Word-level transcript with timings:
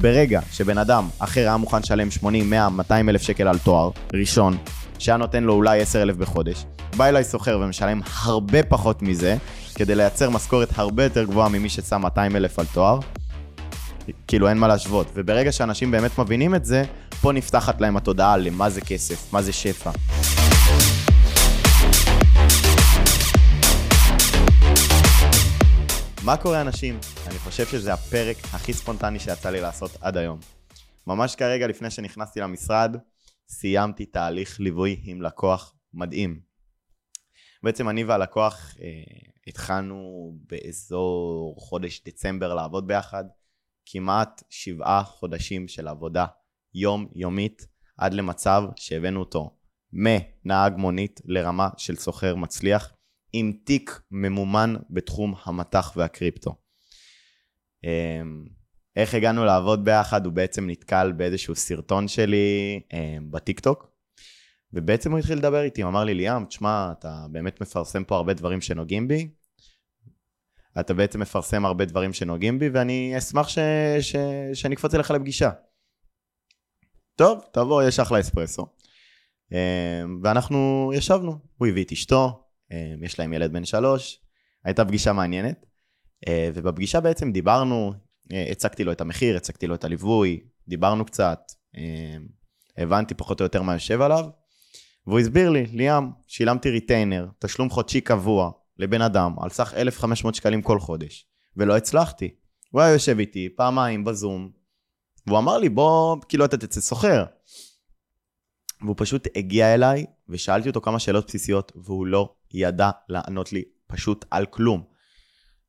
ברגע 0.00 0.40
שבן 0.52 0.78
אדם 0.78 1.08
אחר 1.18 1.40
היה 1.40 1.56
מוכן 1.56 1.78
לשלם 1.78 2.10
80, 2.10 2.50
100, 2.50 2.68
200 2.68 3.08
אלף 3.08 3.22
שקל 3.22 3.48
על 3.48 3.58
תואר 3.58 3.90
ראשון, 4.14 4.56
שהיה 4.98 5.16
נותן 5.16 5.44
לו 5.44 5.54
אולי 5.54 5.80
10 5.80 6.02
אלף 6.02 6.16
בחודש, 6.16 6.64
בא 6.96 7.04
אליי 7.04 7.24
סוחר 7.24 7.58
ומשלם 7.62 8.00
הרבה 8.22 8.62
פחות 8.62 9.02
מזה, 9.02 9.36
כדי 9.74 9.94
לייצר 9.94 10.30
משכורת 10.30 10.68
הרבה 10.78 11.04
יותר 11.04 11.24
גבוהה 11.24 11.48
ממי 11.48 11.68
ששם 11.68 12.00
200 12.02 12.36
אלף 12.36 12.58
על 12.58 12.66
תואר, 12.72 12.98
כאילו 14.26 14.48
אין 14.48 14.58
מה 14.58 14.68
להשוות. 14.68 15.06
וברגע 15.14 15.52
שאנשים 15.52 15.90
באמת 15.90 16.18
מבינים 16.18 16.54
את 16.54 16.64
זה, 16.64 16.82
פה 17.20 17.32
נפתחת 17.32 17.80
להם 17.80 17.96
התודעה 17.96 18.36
למה 18.36 18.70
זה 18.70 18.80
כסף, 18.80 19.32
מה 19.32 19.42
זה 19.42 19.52
שפע. 19.52 19.90
מה 26.28 26.36
קורה 26.36 26.60
אנשים? 26.60 27.00
אני 27.26 27.38
חושב 27.38 27.66
שזה 27.66 27.92
הפרק 27.92 28.36
הכי 28.52 28.72
ספונטני 28.72 29.20
שיצא 29.20 29.50
לי 29.50 29.60
לעשות 29.60 29.90
עד 30.00 30.16
היום. 30.16 30.38
ממש 31.06 31.34
כרגע 31.34 31.66
לפני 31.66 31.90
שנכנסתי 31.90 32.40
למשרד, 32.40 32.96
סיימתי 33.48 34.06
תהליך 34.06 34.60
ליווי 34.60 35.00
עם 35.04 35.22
לקוח 35.22 35.74
מדהים. 35.94 36.40
בעצם 37.62 37.88
אני 37.88 38.04
והלקוח 38.04 38.74
אה, 38.80 38.86
התחלנו 39.46 40.32
באזור 40.46 41.54
חודש 41.58 42.02
דצמבר 42.06 42.54
לעבוד 42.54 42.86
ביחד, 42.86 43.24
כמעט 43.86 44.42
שבעה 44.50 45.04
חודשים 45.04 45.68
של 45.68 45.88
עבודה 45.88 46.26
יום-יומית, 46.74 47.66
עד 47.98 48.14
למצב 48.14 48.62
שהבאנו 48.76 49.20
אותו 49.20 49.56
מנהג 49.92 50.76
מונית 50.76 51.20
לרמה 51.24 51.68
של 51.76 51.96
סוחר 51.96 52.34
מצליח, 52.34 52.92
עם 53.32 53.52
תיק 53.64 54.00
ממומן 54.10 54.74
בתחום 54.90 55.34
המטח 55.44 55.92
והקריפטו. 55.96 56.54
אמ, 57.84 58.44
איך 58.96 59.14
הגענו 59.14 59.44
לעבוד 59.44 59.84
ביחד? 59.84 60.26
הוא 60.26 60.32
בעצם 60.32 60.70
נתקל 60.70 61.12
באיזשהו 61.12 61.54
סרטון 61.54 62.08
שלי 62.08 62.80
אמ, 62.92 63.30
בטיקטוק, 63.30 63.90
ובעצם 64.72 65.10
הוא 65.10 65.18
התחיל 65.18 65.38
לדבר 65.38 65.62
איתי, 65.62 65.82
הוא 65.82 65.90
אמר 65.90 66.04
לי, 66.04 66.14
ליאם, 66.14 66.44
תשמע, 66.44 66.92
אתה 66.98 67.26
באמת 67.30 67.60
מפרסם 67.60 68.04
פה 68.04 68.16
הרבה 68.16 68.34
דברים 68.34 68.60
שנוגעים 68.60 69.08
בי, 69.08 69.28
אתה 70.80 70.94
בעצם 70.94 71.20
מפרסם 71.20 71.66
הרבה 71.66 71.84
דברים 71.84 72.12
שנוגעים 72.12 72.58
בי, 72.58 72.68
ואני 72.68 73.14
אשמח 73.18 73.48
ש... 73.48 73.58
ש... 74.00 74.16
שאני 74.54 74.74
אקפוץ 74.74 74.94
אליך 74.94 75.10
לפגישה. 75.10 75.50
טוב, 77.16 77.44
תבוא, 77.52 77.82
יש 77.82 78.00
אחלה 78.00 78.20
אספרסו. 78.20 78.66
אמ, 79.52 80.20
ואנחנו 80.22 80.90
ישבנו, 80.94 81.38
הוא 81.58 81.68
הביא 81.68 81.84
את 81.84 81.92
אשתו, 81.92 82.47
יש 83.02 83.18
להם 83.18 83.32
ילד 83.32 83.52
בן 83.52 83.64
שלוש, 83.64 84.20
הייתה 84.64 84.84
פגישה 84.84 85.12
מעניינת, 85.12 85.66
אה, 86.28 86.50
ובפגישה 86.54 87.00
בעצם 87.00 87.32
דיברנו, 87.32 87.92
אה, 88.32 88.48
הצגתי 88.50 88.84
לו 88.84 88.92
את 88.92 89.00
המחיר, 89.00 89.36
הצגתי 89.36 89.66
לו 89.66 89.74
את 89.74 89.84
הליווי, 89.84 90.40
דיברנו 90.68 91.04
קצת, 91.04 91.40
אמ, 91.76 92.26
הבנתי 92.78 93.14
פחות 93.14 93.40
או 93.40 93.44
יותר 93.44 93.62
מה 93.62 93.72
יושב 93.72 94.00
עליו, 94.00 94.24
והוא 95.06 95.18
הסביר 95.18 95.50
לי, 95.50 95.66
ליאם, 95.66 96.10
שילמתי 96.26 96.70
ריטיינר, 96.70 97.26
תשלום 97.38 97.70
חודשי 97.70 98.00
קבוע 98.00 98.50
לבן 98.78 99.02
אדם 99.02 99.34
על 99.40 99.50
סך 99.50 99.74
1,500 99.76 100.34
שקלים 100.34 100.62
כל 100.62 100.80
חודש, 100.80 101.26
ולא 101.56 101.76
הצלחתי. 101.76 102.34
הוא 102.70 102.80
היה 102.80 102.92
יושב 102.92 103.18
איתי 103.18 103.48
פעמיים 103.56 104.04
בזום, 104.04 104.50
והוא 105.26 105.38
אמר 105.38 105.58
לי, 105.58 105.68
בוא, 105.68 106.16
כאילו 106.28 106.44
אתה 106.44 106.56
תצא 106.56 106.80
סוחר. 106.80 107.24
והוא 108.82 108.94
פשוט 108.98 109.28
הגיע 109.36 109.74
אליי, 109.74 110.06
ושאלתי 110.28 110.68
אותו 110.68 110.80
כמה 110.80 110.98
שאלות 110.98 111.26
בסיסיות, 111.26 111.72
והוא 111.76 112.06
לא 112.06 112.34
ידע 112.52 112.90
לענות 113.08 113.52
לי 113.52 113.64
פשוט 113.86 114.24
על 114.30 114.46
כלום. 114.46 114.84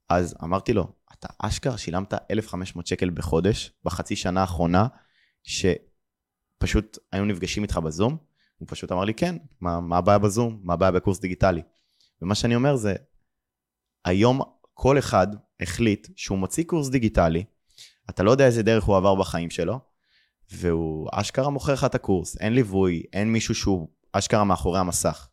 אז 0.10 0.36
אמרתי 0.44 0.74
לו, 0.74 0.94
אתה 1.14 1.28
אשכרה 1.40 1.78
שילמת 1.78 2.14
1,500 2.32 2.88
שקל 2.88 3.10
בחודש, 3.10 3.72
בחצי 3.86 4.16
שנה 4.16 4.42
האחרונה, 4.42 4.88
שפשוט 5.44 6.98
היו 7.12 7.26
נפגשים 7.26 7.64
איתך 7.64 7.78
בזום? 7.78 8.18
הוא 8.58 8.68
פשוט 8.72 8.92
אמר 8.92 9.04
לי, 9.04 9.14
כן, 9.14 9.36
מה, 9.62 9.80
מה 9.80 9.98
הבעיה 9.98 10.18
בזום? 10.18 10.60
מה 10.64 10.74
הבעיה 10.74 10.92
בקורס 10.92 11.20
דיגיטלי? 11.20 11.62
ומה 12.22 12.36
שאני 12.36 12.56
אומר 12.56 12.76
זה, 12.76 12.96
היום 14.06 14.42
כל 14.74 15.00
אחד 15.00 15.28
החליט 15.60 16.08
שהוא 16.16 16.38
מוציא 16.38 16.64
קורס 16.64 16.90
דיגיטלי, 16.90 17.44
אתה 18.10 18.24
לא 18.24 18.32
יודע 18.32 18.46
איזה 18.46 18.64
דרך 18.64 18.84
הוא 18.84 18.98
עבר 18.98 19.16
בחיים 19.16 19.50
שלו, 19.50 19.80
והוא 20.52 21.10
אשכרה 21.12 21.50
מוכר 21.50 21.74
לך 21.74 21.84
את 21.84 21.96
הקורס, 21.96 22.38
אין 22.38 22.54
ליווי, 22.54 23.04
אין 23.14 23.32
מישהו 23.32 23.56
שהוא 23.56 23.90
אשכרה 24.12 24.44
מאחורי 24.44 24.80
המסך. 24.80 25.29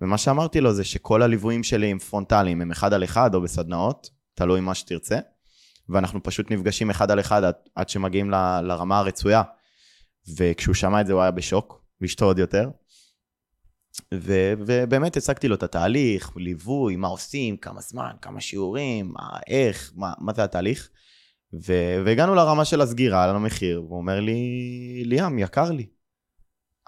ומה 0.00 0.18
שאמרתי 0.18 0.60
לו 0.60 0.72
זה 0.72 0.84
שכל 0.84 1.22
הליוויים 1.22 1.62
שלי 1.62 1.86
הם 1.86 1.98
פרונטליים, 1.98 2.60
הם 2.60 2.70
אחד 2.70 2.92
על 2.92 3.04
אחד 3.04 3.34
או 3.34 3.40
בסדנאות, 3.40 4.10
תלוי 4.34 4.60
מה 4.60 4.74
שתרצה, 4.74 5.18
ואנחנו 5.88 6.22
פשוט 6.22 6.50
נפגשים 6.50 6.90
אחד 6.90 7.10
על 7.10 7.20
אחד 7.20 7.44
עד, 7.44 7.54
עד 7.74 7.88
שמגיעים 7.88 8.30
ל, 8.30 8.60
לרמה 8.60 8.98
הרצויה. 8.98 9.42
וכשהוא 10.36 10.74
שמע 10.74 11.00
את 11.00 11.06
זה 11.06 11.12
הוא 11.12 11.22
היה 11.22 11.30
בשוק, 11.30 11.84
ואשתו 12.00 12.24
עוד 12.24 12.38
יותר. 12.38 12.70
ו, 14.14 14.52
ובאמת 14.58 15.16
הצגתי 15.16 15.48
לו 15.48 15.54
את 15.54 15.62
התהליך, 15.62 16.32
ליווי, 16.36 16.96
מה 16.96 17.08
עושים, 17.08 17.56
כמה 17.56 17.80
זמן, 17.80 18.10
כמה 18.22 18.40
שיעורים, 18.40 19.12
מה, 19.12 19.28
איך, 19.46 19.92
מה, 19.96 20.12
מה 20.18 20.32
זה 20.32 20.44
התהליך. 20.44 20.88
ו, 21.52 21.72
והגענו 22.04 22.34
לרמה 22.34 22.64
של 22.64 22.80
הסגירה, 22.80 23.24
על 23.24 23.36
המחיר, 23.36 23.82
והוא 23.84 23.98
אומר 23.98 24.20
לי, 24.20 25.02
ליאם, 25.06 25.38
יקר 25.38 25.70
לי. 25.70 25.86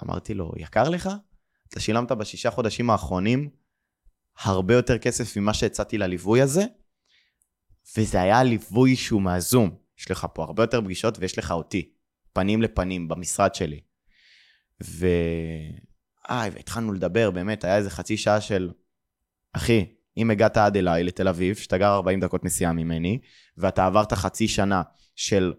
אמרתי 0.03 0.35
לו, 0.35 0.53
יקר 0.57 0.89
לך? 0.89 1.11
אתה 1.73 1.81
שילמת 1.81 2.13
בשישה 2.13 2.51
חודשים 2.51 2.91
האחרונים 2.91 3.51
הרבה 4.43 4.75
יותר 4.75 4.99
כסף 4.99 5.37
ממה 5.37 5.55
שהצעתי 5.55 5.99
לליווי 5.99 6.43
הזה, 6.43 6.65
וזה 7.97 8.21
היה 8.21 8.43
ליווי 8.43 8.97
שהוא 8.97 9.23
מהזום. 9.23 9.77
יש 9.99 10.11
לך 10.11 10.27
פה 10.35 10.45
הרבה 10.45 10.63
יותר 10.63 10.81
פגישות 10.81 11.19
ויש 11.19 11.39
לך 11.39 11.51
אותי, 11.51 11.93
פנים 12.33 12.63
לפנים, 12.63 13.09
במשרד 13.09 13.55
שלי. 13.55 13.81
ו... 14.83 15.07
איי, 16.29 16.51
והתחלנו 16.51 16.93
לדבר, 16.93 17.31
באמת, 17.31 17.65
היה 17.65 17.77
איזה 17.77 17.91
חצי 17.91 18.17
שעה 18.17 18.41
של, 18.41 18.71
אחי, 19.53 19.87
אם 20.17 20.31
הגעת 20.31 20.57
עד 20.57 20.77
אליי, 20.77 21.05
לתל 21.05 21.29
אביב, 21.29 21.57
שאתה 21.57 21.79
גר 21.79 21.95
40 21.95 22.21
דקות 22.21 22.45
נסיעה 22.45 22.73
ממני, 22.73 23.19
ואתה 23.57 23.87
עברת 23.87 24.13
חצי 24.13 24.49
שנה 24.49 24.83
של 25.17 25.53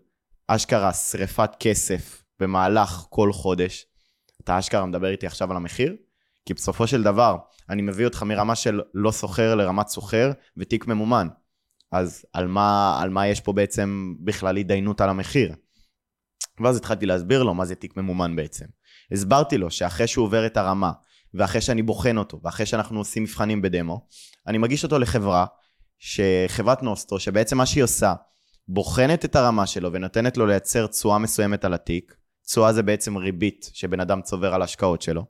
אשכרה 0.47 0.93
שריפת 0.93 1.51
כסף 1.59 2.23
במהלך 2.39 3.05
כל 3.09 3.33
חודש, 3.33 3.85
אתה 4.41 4.59
אשכרה 4.59 4.85
מדבר 4.85 5.07
איתי 5.07 5.27
עכשיו 5.27 5.51
על 5.51 5.57
המחיר? 5.57 5.95
כי 6.45 6.53
בסופו 6.53 6.87
של 6.87 7.03
דבר, 7.03 7.37
אני 7.69 7.81
מביא 7.81 8.05
אותך 8.05 8.23
מרמה 8.23 8.55
של 8.55 8.81
לא 8.93 9.11
סוחר 9.11 9.55
לרמת 9.55 9.87
סוחר 9.87 10.31
ותיק 10.57 10.87
ממומן. 10.87 11.27
אז 11.91 12.25
על 12.33 12.47
מה, 12.47 12.99
על 13.01 13.09
מה 13.09 13.27
יש 13.27 13.41
פה 13.41 13.53
בעצם 13.53 14.13
בכלל 14.19 14.57
התדיינות 14.57 15.01
על 15.01 15.09
המחיר? 15.09 15.55
ואז 16.59 16.77
התחלתי 16.77 17.05
להסביר 17.05 17.43
לו 17.43 17.53
מה 17.53 17.65
זה 17.65 17.75
תיק 17.75 17.97
ממומן 17.97 18.35
בעצם. 18.35 18.65
הסברתי 19.11 19.57
לו 19.57 19.71
שאחרי 19.71 20.07
שהוא 20.07 20.25
עובר 20.25 20.45
את 20.45 20.57
הרמה, 20.57 20.91
ואחרי 21.33 21.61
שאני 21.61 21.81
בוחן 21.81 22.17
אותו, 22.17 22.39
ואחרי 22.43 22.65
שאנחנו 22.65 22.99
עושים 22.99 23.23
מבחנים 23.23 23.61
בדמו, 23.61 24.07
אני 24.47 24.57
מגיש 24.57 24.83
אותו 24.83 24.99
לחברה, 24.99 25.45
שחברת 25.99 26.83
נוסטרו, 26.83 27.19
שבעצם 27.19 27.57
מה 27.57 27.65
שהיא 27.65 27.83
עושה, 27.83 28.13
בוחנת 28.67 29.25
את 29.25 29.35
הרמה 29.35 29.67
שלו 29.67 29.93
ונותנת 29.93 30.37
לו 30.37 30.45
לייצר 30.45 30.87
תשואה 30.87 31.17
מסוימת 31.17 31.65
על 31.65 31.73
התיק, 31.73 32.15
תשואה 32.45 32.73
זה 32.73 32.83
בעצם 32.83 33.17
ריבית 33.17 33.69
שבן 33.73 33.99
אדם 33.99 34.21
צובר 34.21 34.53
על 34.53 34.61
ההשקעות 34.61 35.01
שלו, 35.01 35.25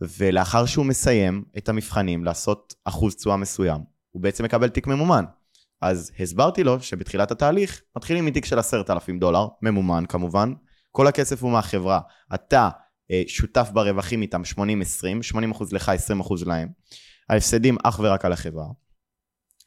ולאחר 0.00 0.66
שהוא 0.66 0.86
מסיים 0.86 1.44
את 1.58 1.68
המבחנים 1.68 2.24
לעשות 2.24 2.74
אחוז 2.84 3.14
תשואה 3.16 3.36
מסוים, 3.36 3.80
הוא 4.10 4.22
בעצם 4.22 4.44
מקבל 4.44 4.68
תיק 4.68 4.86
ממומן. 4.86 5.24
אז 5.82 6.12
הסברתי 6.20 6.64
לו 6.64 6.80
שבתחילת 6.80 7.30
התהליך 7.30 7.82
מתחילים 7.96 8.26
מתיק 8.26 8.44
של 8.44 8.58
עשרת 8.58 8.90
אלפים 8.90 9.18
דולר, 9.18 9.46
ממומן 9.62 10.04
כמובן, 10.08 10.52
כל 10.92 11.06
הכסף 11.06 11.42
הוא 11.42 11.52
מהחברה, 11.52 12.00
אתה 12.34 12.68
אה, 13.10 13.22
שותף 13.26 13.70
ברווחים 13.72 14.22
איתם 14.22 14.42
80-20, 14.54 14.56
80% 15.34 15.64
לך, 15.72 15.92
20% 16.20 16.46
להם, 16.46 16.68
ההפסדים 17.28 17.76
אך 17.84 18.00
ורק 18.02 18.24
על 18.24 18.32
החברה, 18.32 18.66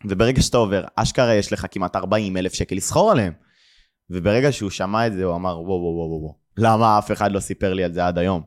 וברגע 0.06 0.42
שאתה 0.42 0.58
עובר, 0.58 0.86
אשכרה 0.96 1.36
יש 1.36 1.54
לך 1.54 1.66
כמעט 1.72 1.96
40 1.96 2.38
אלף 2.38 2.54
שקל 2.54 2.76
לסחור 2.76 3.12
עליהם, 3.12 3.34
וברגע 4.10 4.52
שהוא 4.52 4.70
שמע 4.70 5.08
את 5.08 5.14
זה 5.14 5.24
הוא 5.24 5.36
אמר 5.36 5.50
וואו 5.50 5.66
וואו 5.66 5.96
וואו 5.96 6.22
וואו, 6.22 6.43
למה 6.58 7.00
אף 7.00 7.12
אחד 7.12 7.32
לא 7.32 7.40
סיפר 7.40 7.74
לי 7.74 7.84
על 7.84 7.94
זה 7.94 8.08
עד 8.08 8.18
היום? 8.18 8.44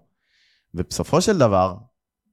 ובסופו 0.75 1.20
של 1.20 1.38
דבר, 1.38 1.75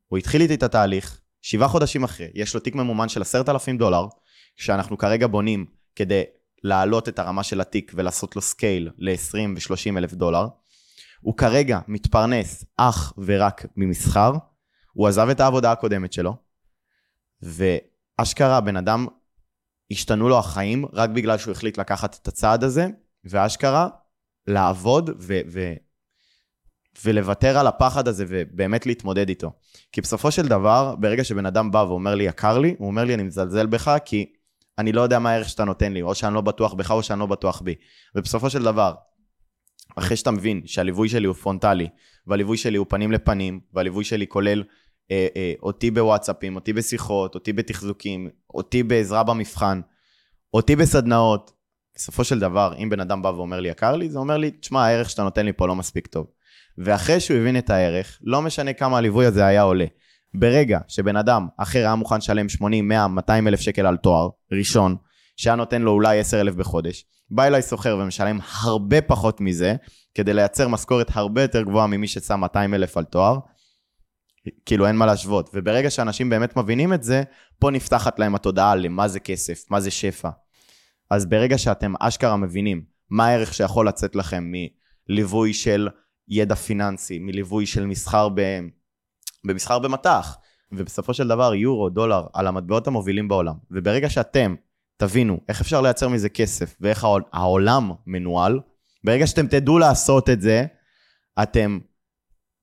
הוא 0.07 0.17
התחיל 0.17 0.41
איתי 0.41 0.53
את 0.53 0.63
התהליך, 0.63 1.19
שבעה 1.41 1.67
חודשים 1.67 2.03
אחרי, 2.03 2.27
יש 2.33 2.53
לו 2.53 2.59
תיק 2.59 2.75
ממומן 2.75 3.09
של 3.09 3.21
עשרת 3.21 3.49
אלפים 3.49 3.77
דולר, 3.77 4.07
שאנחנו 4.55 4.97
כרגע 4.97 5.27
בונים 5.27 5.65
כדי 5.95 6.23
להעלות 6.63 7.09
את 7.09 7.19
הרמה 7.19 7.43
של 7.43 7.61
התיק 7.61 7.91
ולעשות 7.95 8.35
לו 8.35 8.41
scale 8.41 8.89
ל-20 8.97 9.37
ו-30 9.55 9.97
אלף 9.97 10.13
דולר. 10.13 10.47
הוא 11.21 11.37
כרגע 11.37 11.79
מתפרנס 11.87 12.65
אך 12.77 13.13
ורק 13.17 13.65
ממסחר, 13.75 14.33
הוא 14.93 15.07
עזב 15.07 15.29
את 15.29 15.39
העבודה 15.39 15.71
הקודמת 15.71 16.13
שלו, 16.13 16.35
ואשכרה 17.41 18.61
בן 18.61 18.77
אדם, 18.77 19.07
השתנו 19.91 20.29
לו 20.29 20.39
החיים 20.39 20.85
רק 20.93 21.09
בגלל 21.09 21.37
שהוא 21.37 21.51
החליט 21.51 21.77
לקחת 21.77 22.17
את 22.21 22.27
הצעד 22.27 22.63
הזה, 22.63 22.87
ואשכרה 23.25 23.89
לעבוד 24.47 25.09
ו- 25.19 25.39
ו- 25.47 25.73
ולוותר 27.05 27.57
על 27.57 27.67
הפחד 27.67 28.07
הזה 28.07 28.25
ובאמת 28.27 28.85
להתמודד 28.85 29.29
איתו. 29.29 29.51
כי 29.91 30.01
בסופו 30.01 30.31
של 30.31 30.47
דבר, 30.47 30.95
ברגע 30.99 31.23
שבן 31.23 31.45
אדם 31.45 31.71
בא 31.71 31.77
ואומר 31.77 32.15
לי, 32.15 32.23
יקר 32.23 32.59
לי, 32.59 32.75
הוא 32.77 32.87
אומר 32.87 33.03
לי, 33.03 33.13
אני 33.13 33.23
מזלזל 33.23 33.65
בך, 33.65 33.97
כי 34.05 34.33
אני 34.77 34.91
לא 34.91 35.01
יודע 35.01 35.19
מה 35.19 35.31
הערך 35.31 35.49
שאתה 35.49 35.63
נותן 35.63 35.93
לי, 35.93 36.01
או 36.01 36.15
שאני 36.15 36.33
לא 36.33 36.41
בטוח 36.41 36.73
בך 36.73 36.91
או 36.91 37.03
שאני 37.03 37.19
לא 37.19 37.25
בטוח 37.25 37.61
בי. 37.61 37.75
ובסופו 38.15 38.49
של 38.49 38.63
דבר, 38.63 38.93
אחרי 39.95 40.17
שאתה 40.17 40.31
מבין 40.31 40.61
שהליווי 40.65 41.09
שלי 41.09 41.27
הוא 41.27 41.35
פרונטלי, 41.35 41.87
והליווי 42.27 42.57
שלי 42.57 42.77
הוא 42.77 42.85
פנים 42.89 43.11
לפנים, 43.11 43.59
והליווי 43.73 44.03
שלי 44.03 44.27
כולל 44.27 44.63
אה, 45.11 45.27
אה, 45.35 45.53
אותי 45.63 45.91
בוואטסאפים, 45.91 46.55
אותי 46.55 46.73
בשיחות, 46.73 47.35
אותי 47.35 47.53
בתחזוקים, 47.53 48.29
אותי 48.53 48.83
בעזרה 48.83 49.23
במבחן, 49.23 49.81
אותי 50.53 50.75
בסדנאות, 50.75 51.51
בסופו 51.95 52.23
של 52.23 52.39
דבר, 52.39 52.73
אם 52.77 52.89
בן 52.89 52.99
אדם 52.99 53.21
בא 53.21 53.27
ואומר 53.27 53.59
לי 53.59 53.69
יקר 53.69 53.95
לי, 53.95 54.09
זה 54.09 54.19
אומר 54.19 54.37
לי, 54.37 54.51
תשמע, 54.51 54.85
הערך 54.85 55.09
שאתה 55.09 55.23
נותן 55.23 55.45
לי 55.45 55.53
פה 55.53 55.67
לא 55.67 55.75
מספיק 55.75 56.07
טוב. 56.07 56.27
ואחרי 56.77 57.19
שהוא 57.19 57.37
הבין 57.37 57.57
את 57.57 57.69
הערך, 57.69 58.19
לא 58.23 58.41
משנה 58.41 58.73
כמה 58.73 58.97
הליווי 58.97 59.25
הזה 59.25 59.45
היה 59.45 59.61
עולה. 59.61 59.85
ברגע 60.33 60.79
שבן 60.87 61.15
אדם 61.15 61.47
אחר 61.57 61.79
היה 61.79 61.95
מוכן 61.95 62.17
לשלם 62.17 62.49
80, 62.49 62.87
100, 62.87 63.07
200 63.07 63.47
אלף 63.47 63.59
שקל 63.59 63.85
על 63.85 63.97
תואר 63.97 64.29
ראשון, 64.51 64.95
שהיה 65.37 65.55
נותן 65.55 65.81
לו 65.81 65.91
אולי 65.91 66.19
10 66.19 66.41
אלף 66.41 66.55
בחודש, 66.55 67.05
בא 67.29 67.43
אליי 67.47 67.61
סוחר 67.61 67.97
ומשלם 68.01 68.39
הרבה 68.61 69.01
פחות 69.01 69.41
מזה, 69.41 69.75
כדי 70.15 70.33
לייצר 70.33 70.67
משכורת 70.67 71.07
הרבה 71.13 71.41
יותר 71.41 71.61
גבוהה 71.61 71.87
ממי 71.87 72.07
ששם 72.07 72.39
200 72.39 72.73
אלף 72.73 72.97
על 72.97 73.03
תואר, 73.03 73.37
כאילו 74.65 74.87
אין 74.87 74.95
מה 74.95 75.05
להשוות. 75.05 75.49
וברגע 75.53 75.89
שאנשים 75.89 76.29
באמת 76.29 76.57
מבינים 76.57 76.93
את 76.93 77.03
זה, 77.03 77.23
פה 77.59 77.71
נפתחת 77.71 78.19
להם 78.19 78.35
התודעה 78.35 78.75
למה 78.75 79.07
זה 79.07 79.19
כסף, 79.19 79.65
מה 79.69 79.79
זה 79.79 79.91
שפע. 79.91 80.29
אז 81.13 81.25
ברגע 81.25 81.57
שאתם 81.57 81.93
אשכרה 81.99 82.37
מבינים 82.37 82.83
מה 83.09 83.27
הערך 83.27 83.53
שיכול 83.53 83.87
לצאת 83.87 84.15
לכם 84.15 84.51
מליווי 85.09 85.53
של 85.53 85.89
ידע 86.27 86.55
פיננסי, 86.55 87.19
מליווי 87.19 87.65
של 87.65 87.85
מסחר 87.85 88.29
ב... 88.29 88.41
במסחר 89.47 89.79
במטח, 89.79 90.37
ובסופו 90.71 91.13
של 91.13 91.27
דבר 91.27 91.53
יורו, 91.53 91.89
דולר, 91.89 92.27
על 92.33 92.47
המטבעות 92.47 92.87
המובילים 92.87 93.27
בעולם. 93.27 93.53
וברגע 93.71 94.09
שאתם 94.09 94.55
תבינו 94.97 95.39
איך 95.49 95.61
אפשר 95.61 95.81
לייצר 95.81 96.09
מזה 96.09 96.29
כסף 96.29 96.75
ואיך 96.81 97.07
העולם 97.33 97.91
מנוהל, 98.07 98.59
ברגע 99.03 99.27
שאתם 99.27 99.47
תדעו 99.47 99.79
לעשות 99.79 100.29
את 100.29 100.41
זה, 100.41 100.65
אתם, 101.43 101.79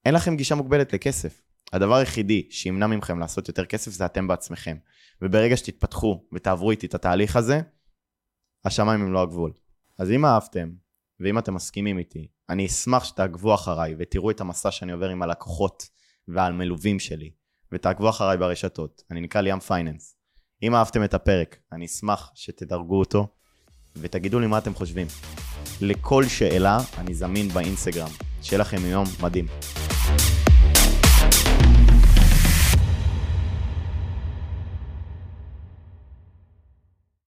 אין 0.04 0.14
לכם 0.14 0.36
גישה 0.36 0.54
מוגבלת 0.54 0.92
לכסף. 0.92 1.42
הדבר 1.72 1.94
היחידי 1.94 2.46
שימנע 2.50 2.86
מכם 2.86 3.18
לעשות 3.18 3.48
יותר 3.48 3.64
כסף 3.64 3.90
זה 3.92 4.04
אתם 4.04 4.28
בעצמכם. 4.28 4.76
וברגע 5.22 5.56
שתתפתחו 5.56 6.24
ותעברו 6.32 6.70
איתי 6.70 6.86
את 6.86 6.94
התהליך 6.94 7.36
הזה, 7.36 7.60
השמיים 8.64 9.00
הם 9.00 9.12
לא 9.12 9.22
הגבול. 9.22 9.52
אז 9.98 10.10
אם 10.10 10.24
אהבתם, 10.24 10.70
ואם 11.20 11.38
אתם 11.38 11.54
מסכימים 11.54 11.98
איתי, 11.98 12.28
אני 12.48 12.66
אשמח 12.66 13.04
שתעקבו 13.04 13.54
אחריי 13.54 13.94
ותראו 13.98 14.30
את 14.30 14.40
המסע 14.40 14.70
שאני 14.70 14.92
עובר 14.92 15.08
עם 15.08 15.22
הלקוחות 15.22 15.88
והמלווים 16.28 16.98
שלי, 16.98 17.30
ותעקבו 17.72 18.08
אחריי 18.08 18.36
ברשתות. 18.36 19.02
אני 19.10 19.20
נקרא 19.20 19.40
ליאם 19.40 19.60
פייננס. 19.60 20.16
אם 20.62 20.74
אהבתם 20.74 21.04
את 21.04 21.14
הפרק, 21.14 21.56
אני 21.72 21.86
אשמח 21.86 22.30
שתדרגו 22.34 22.98
אותו, 22.98 23.26
ותגידו 23.96 24.40
לי 24.40 24.46
מה 24.46 24.58
אתם 24.58 24.74
חושבים. 24.74 25.06
לכל 25.80 26.24
שאלה 26.24 26.78
אני 26.98 27.14
זמין 27.14 27.48
באינסטגרם. 27.48 28.10
שיהיה 28.42 28.60
לכם 28.60 28.86
יום 28.86 29.04
מדהים. 29.22 29.79